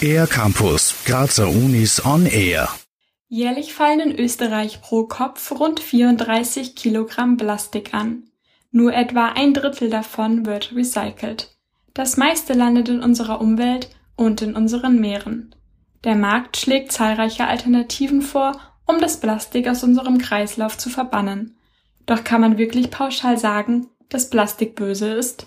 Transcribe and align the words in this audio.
Air 0.00 0.26
Campus, 0.26 0.94
Grazer 1.04 1.48
Unis 1.48 2.04
on 2.04 2.26
Air. 2.26 2.68
Jährlich 3.28 3.74
fallen 3.74 4.00
in 4.00 4.18
Österreich 4.18 4.80
pro 4.80 5.04
Kopf 5.04 5.50
rund 5.50 5.80
34 5.80 6.76
Kilogramm 6.76 7.36
Plastik 7.36 7.92
an. 7.92 8.24
Nur 8.70 8.94
etwa 8.94 9.32
ein 9.34 9.52
Drittel 9.52 9.90
davon 9.90 10.46
wird 10.46 10.74
recycelt. 10.74 11.56
Das 11.92 12.16
meiste 12.16 12.52
landet 12.52 12.88
in 12.88 13.00
unserer 13.00 13.40
Umwelt 13.40 13.88
und 14.16 14.42
in 14.42 14.54
unseren 14.54 15.00
Meeren. 15.00 15.54
Der 16.04 16.14
Markt 16.14 16.56
schlägt 16.56 16.92
zahlreiche 16.92 17.46
Alternativen 17.46 18.22
vor, 18.22 18.52
um 18.86 19.00
das 19.00 19.18
Plastik 19.18 19.66
aus 19.68 19.82
unserem 19.82 20.18
Kreislauf 20.18 20.78
zu 20.78 20.88
verbannen. 20.88 21.56
Doch 22.06 22.22
kann 22.22 22.40
man 22.40 22.58
wirklich 22.58 22.90
pauschal 22.90 23.38
sagen, 23.38 23.88
dass 24.08 24.30
Plastik 24.30 24.76
böse 24.76 25.08
ist? 25.08 25.46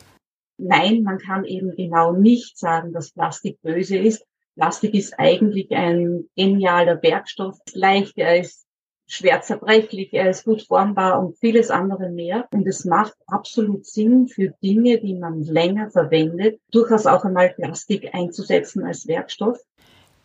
Nein, 0.60 1.04
man 1.04 1.18
kann 1.18 1.46
eben 1.46 1.76
genau 1.76 2.12
nicht 2.12 2.58
sagen, 2.58 2.92
dass 2.92 3.12
Plastik 3.12 3.62
böse 3.62 3.98
ist. 3.98 4.26
Plastik 4.56 4.94
ist 4.94 5.18
eigentlich 5.18 5.72
ein 5.72 6.26
genialer 6.36 7.02
Werkstoff, 7.02 7.58
leicht, 7.74 8.18
er 8.18 8.42
ist 8.42 8.66
schwer 9.08 9.42
zerbrechlich, 9.42 10.14
er 10.14 10.30
ist 10.30 10.44
gut 10.44 10.62
formbar 10.68 11.20
und 11.20 11.38
vieles 11.40 11.72
andere 11.72 12.10
mehr. 12.10 12.48
Und 12.52 12.68
es 12.68 12.84
macht 12.84 13.16
absolut 13.28 13.86
Sinn 13.86 14.28
für 14.28 14.54
Dinge, 14.62 15.00
die 15.00 15.16
man 15.16 15.44
länger 15.44 15.90
verwendet, 15.90 16.60
durchaus 16.72 17.06
auch 17.06 17.24
einmal 17.24 17.50
Plastik 17.50 18.14
einzusetzen 18.14 18.84
als 18.84 19.08
Werkstoff. 19.08 19.58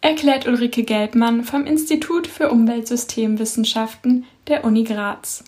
Erklärt 0.00 0.46
Ulrike 0.46 0.82
Gelbmann 0.82 1.44
vom 1.44 1.64
Institut 1.64 2.26
für 2.26 2.50
Umweltsystemwissenschaften 2.50 4.26
der 4.48 4.64
Uni 4.64 4.82
Graz. 4.82 5.44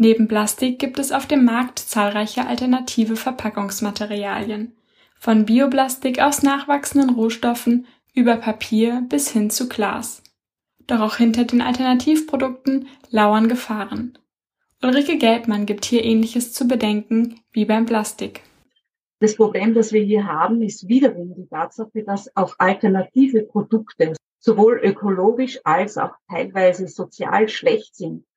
Neben 0.00 0.28
Plastik 0.28 0.78
gibt 0.78 1.00
es 1.00 1.10
auf 1.10 1.26
dem 1.26 1.44
Markt 1.44 1.80
zahlreiche 1.80 2.46
alternative 2.46 3.16
Verpackungsmaterialien. 3.16 4.76
Von 5.18 5.44
Bioplastik 5.44 6.22
aus 6.22 6.44
nachwachsenden 6.44 7.10
Rohstoffen 7.10 7.88
über 8.14 8.36
Papier 8.36 9.04
bis 9.08 9.28
hin 9.28 9.50
zu 9.50 9.68
Glas. 9.68 10.22
Doch 10.86 11.00
auch 11.00 11.16
hinter 11.16 11.44
den 11.44 11.60
Alternativprodukten 11.60 12.86
lauern 13.10 13.48
Gefahren. 13.48 14.16
Ulrike 14.84 15.18
Gelbmann 15.18 15.66
gibt 15.66 15.84
hier 15.84 16.04
Ähnliches 16.04 16.52
zu 16.52 16.68
bedenken 16.68 17.40
wie 17.50 17.64
beim 17.64 17.84
Plastik. 17.84 18.42
Das 19.18 19.34
Problem, 19.34 19.74
das 19.74 19.92
wir 19.92 20.02
hier 20.02 20.28
haben, 20.28 20.62
ist 20.62 20.86
wiederum 20.86 21.34
die 21.34 21.48
Tatsache, 21.48 22.04
dass 22.04 22.30
auch 22.36 22.54
alternative 22.58 23.42
Produkte 23.42 24.14
sowohl 24.38 24.80
ökologisch 24.80 25.58
als 25.64 25.98
auch 25.98 26.12
teilweise 26.30 26.86
sozial 26.86 27.48
schlecht 27.48 27.96
sind. 27.96 28.27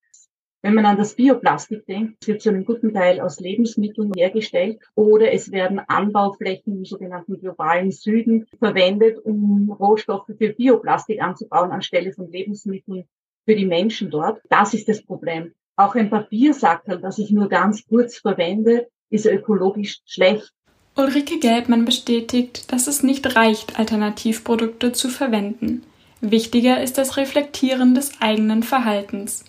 Wenn 0.64 0.76
man 0.76 0.86
an 0.86 0.98
das 0.98 1.16
Bioplastik 1.16 1.88
denkt, 1.88 2.28
wird 2.28 2.42
zu 2.42 2.50
einem 2.50 2.66
guten 2.66 2.94
Teil 2.94 3.20
aus 3.20 3.40
Lebensmitteln 3.40 4.12
hergestellt 4.16 4.80
oder 4.94 5.32
es 5.34 5.52
werden 5.52 5.80
Anbauflächen 5.80 6.78
im 6.78 6.86
sogenannten 6.86 7.40
globalen 7.40 7.90
Süden 7.92 8.46
verwendet, 8.60 9.18
um 9.24 9.72
Rohstoffe 9.72 10.28
für 10.28 10.50
Bioplastik 10.54 11.20
anzubauen 11.20 11.72
anstelle 11.72 12.14
von 12.14 12.30
Lebensmitteln 12.32 13.06
für 13.46 13.56
die 13.56 13.66
Menschen 13.66 14.12
dort. 14.12 14.40
Das 14.50 14.76
ist 14.76 14.88
das 14.88 15.02
Problem. 15.02 15.54
Auch 15.78 15.96
ein 15.96 16.12
Papiersackerl, 16.12 17.02
das 17.02 17.18
ich 17.18 17.32
nur 17.32 17.50
ganz 17.50 17.88
kurz 17.88 18.18
verwende, 18.18 18.88
ist 19.10 19.26
ökologisch 19.26 20.02
schlecht. 20.06 20.54
Ulrike 20.96 21.40
Gelbmann 21.40 21.86
bestätigt, 21.86 22.72
dass 22.72 22.86
es 22.86 23.02
nicht 23.02 23.36
reicht, 23.36 23.80
Alternativprodukte 23.80 24.92
zu 24.92 25.10
verwenden. 25.10 25.84
Wichtiger 26.20 26.84
ist 26.84 27.00
das 27.00 27.18
Reflektieren 27.18 27.96
des 27.96 28.22
eigenen 28.22 28.62
Verhaltens. 28.62 29.46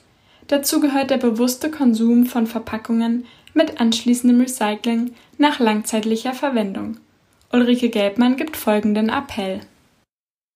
Dazu 0.52 0.80
gehört 0.80 1.08
der 1.08 1.16
bewusste 1.16 1.70
Konsum 1.70 2.26
von 2.26 2.46
Verpackungen 2.46 3.24
mit 3.54 3.80
anschließendem 3.80 4.38
Recycling 4.42 5.14
nach 5.38 5.60
langzeitlicher 5.60 6.34
Verwendung. 6.34 6.98
Ulrike 7.54 7.88
Gelbmann 7.88 8.36
gibt 8.36 8.58
folgenden 8.58 9.08
Appell. 9.08 9.60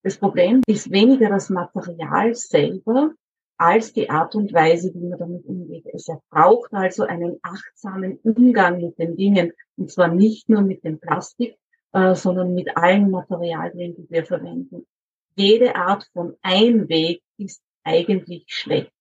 Das 0.02 0.18
Problem 0.18 0.60
ist 0.66 0.90
weniger 0.90 1.30
das 1.30 1.48
Material 1.48 2.34
selber 2.34 3.12
als 3.56 3.94
die 3.94 4.10
Art 4.10 4.34
und 4.34 4.52
Weise, 4.52 4.92
wie 4.92 5.08
man 5.08 5.18
damit 5.18 5.46
umgeht. 5.46 5.86
Es 5.94 6.08
braucht 6.28 6.74
also 6.74 7.04
einen 7.04 7.38
achtsamen 7.40 8.18
Umgang 8.22 8.82
mit 8.82 8.98
den 8.98 9.16
Dingen 9.16 9.54
und 9.78 9.90
zwar 9.90 10.08
nicht 10.08 10.50
nur 10.50 10.60
mit 10.60 10.84
dem 10.84 11.00
Plastik, 11.00 11.56
äh, 11.92 12.14
sondern 12.14 12.52
mit 12.52 12.76
allen 12.76 13.10
Materialien, 13.10 13.96
die 13.96 14.10
wir 14.10 14.26
verwenden. 14.26 14.86
Jede 15.36 15.74
Art 15.74 16.06
von 16.12 16.36
Einweg 16.42 17.22
ist 17.38 17.62
eigentlich 17.82 18.44
schlecht. 18.48 18.92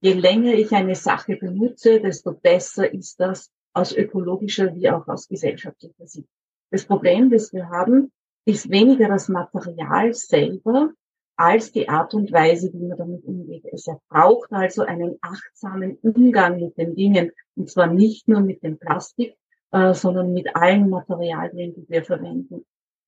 Je 0.00 0.12
länger 0.12 0.54
ich 0.54 0.70
eine 0.72 0.94
Sache 0.94 1.36
benutze, 1.36 2.00
desto 2.00 2.32
besser 2.32 2.92
ist 2.92 3.18
das 3.18 3.50
aus 3.72 3.92
ökologischer 3.92 4.74
wie 4.74 4.88
auch 4.90 5.08
aus 5.08 5.26
gesellschaftlicher 5.26 6.06
Sicht. 6.06 6.28
Das 6.70 6.84
Problem, 6.84 7.30
das 7.30 7.52
wir 7.52 7.68
haben, 7.68 8.12
ist 8.44 8.70
weniger 8.70 9.08
das 9.08 9.28
Material 9.28 10.14
selber 10.14 10.92
als 11.36 11.72
die 11.72 11.88
Art 11.88 12.14
und 12.14 12.32
Weise, 12.32 12.72
wie 12.72 12.86
man 12.86 12.96
damit 12.96 13.24
umgeht. 13.24 13.64
Es 13.72 13.88
braucht 14.08 14.52
also 14.52 14.82
einen 14.82 15.18
achtsamen 15.20 15.98
Umgang 16.02 16.60
mit 16.60 16.76
den 16.78 16.94
Dingen 16.94 17.32
und 17.56 17.68
zwar 17.68 17.88
nicht 17.88 18.28
nur 18.28 18.40
mit 18.40 18.62
dem 18.62 18.78
Plastik, 18.78 19.36
äh, 19.72 19.94
sondern 19.94 20.32
mit 20.32 20.54
allen 20.54 20.88
Materialien, 20.88 21.74
die 21.74 21.88
wir 21.88 22.04
verwenden. 22.04 22.64